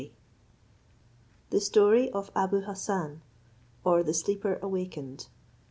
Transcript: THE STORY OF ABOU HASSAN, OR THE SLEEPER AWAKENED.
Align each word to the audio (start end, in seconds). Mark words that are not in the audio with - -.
THE 1.51 1.61
STORY 1.61 2.09
OF 2.09 2.31
ABOU 2.35 2.61
HASSAN, 2.61 3.21
OR 3.83 4.01
THE 4.01 4.15
SLEEPER 4.15 4.55
AWAKENED. 4.63 5.27